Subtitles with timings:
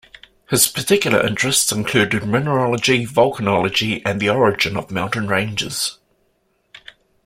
[0.49, 5.99] His particular interests included mineralogy, volcanology, and the origin of mountain ranges.